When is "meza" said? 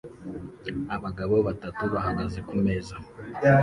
2.65-2.95